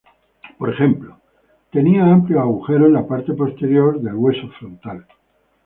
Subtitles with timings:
[0.57, 1.15] Por ejemplo,
[1.71, 5.05] tenía amplios agujeros en la parte posterior del hueso frontal.